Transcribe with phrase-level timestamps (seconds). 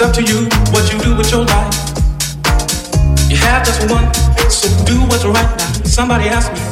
[0.00, 1.74] It's up to you what you do with your life.
[3.28, 4.14] You have just one,
[4.48, 5.72] so do what's right now.
[5.82, 6.67] Somebody asked me.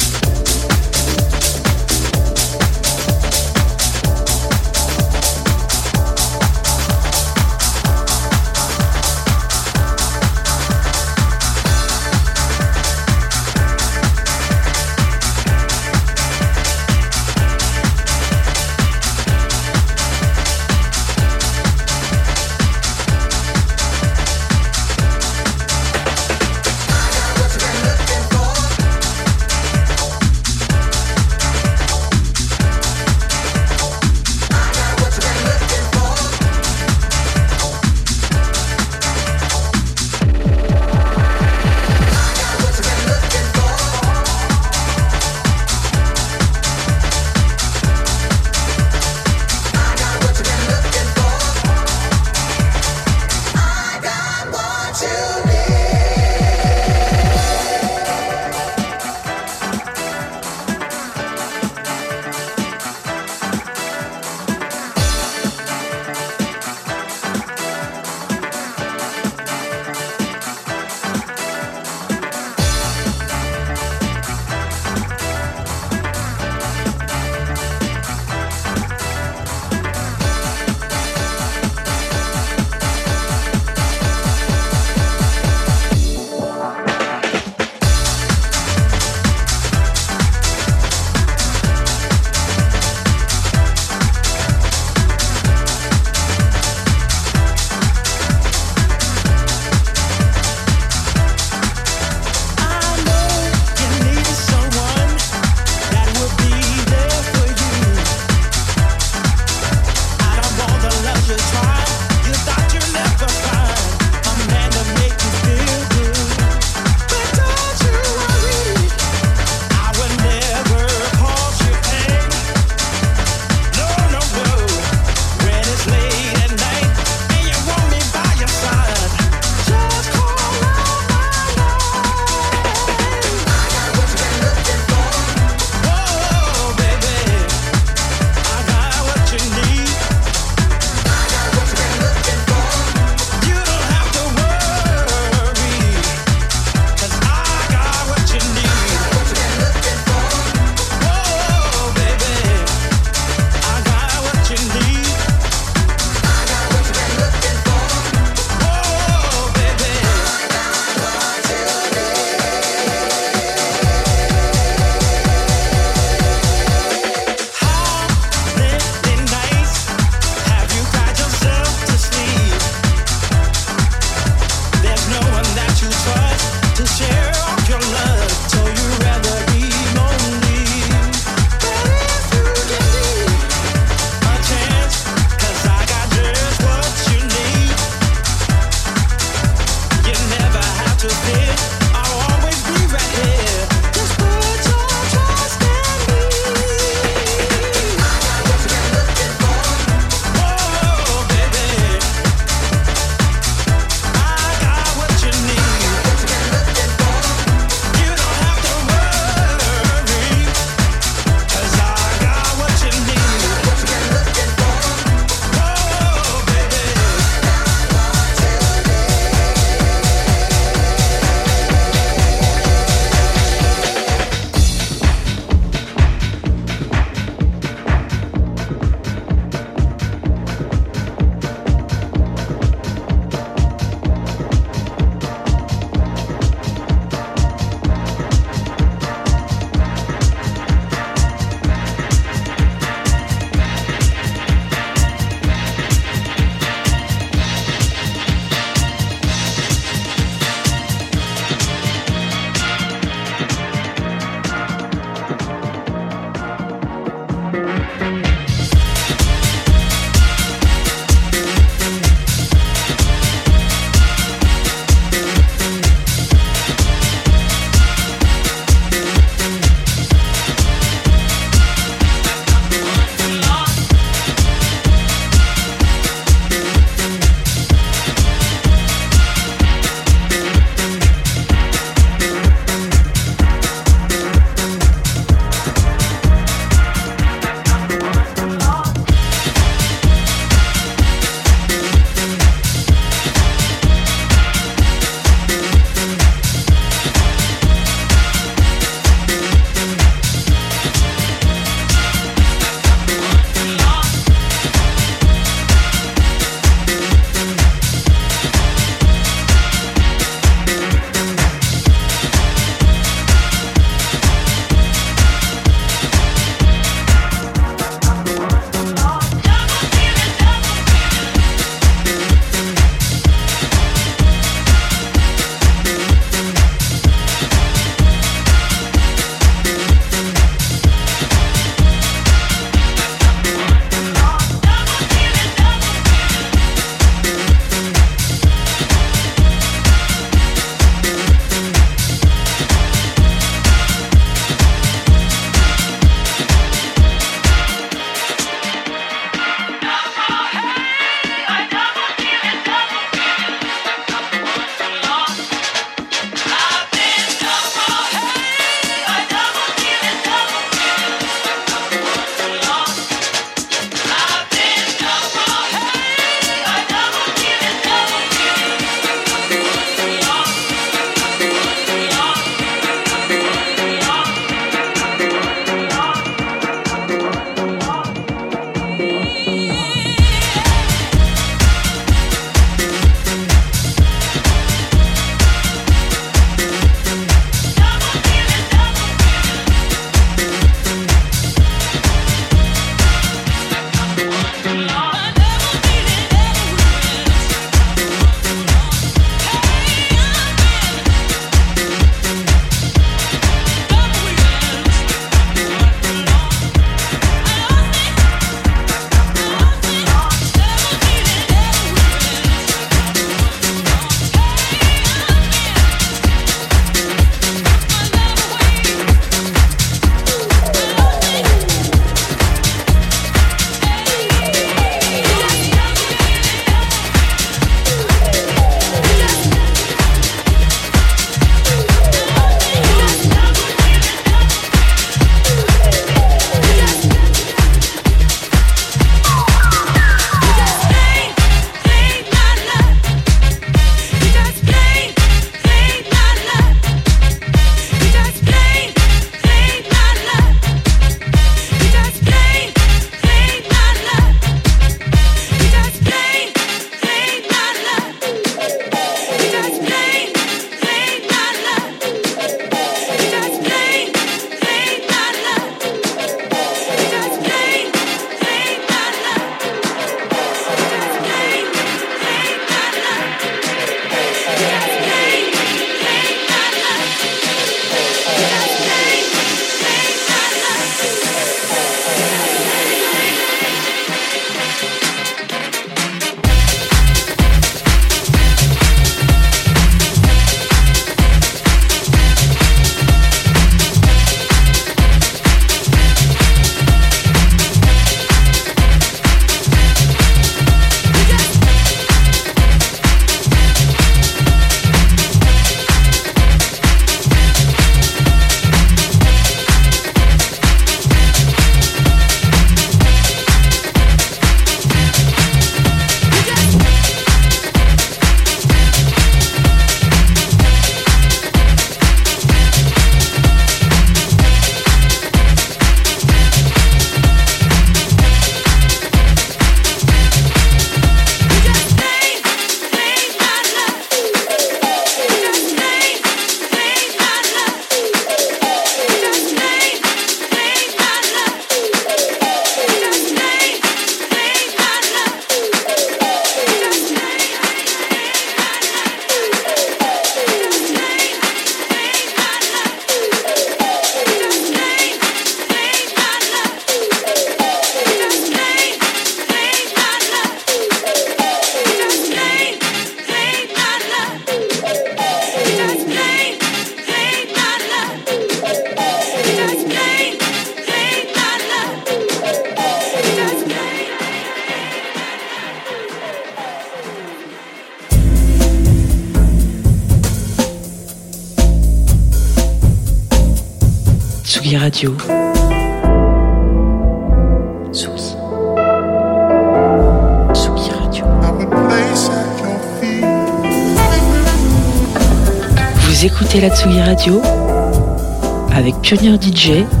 [599.61, 600.00] DJ et Woodbrass.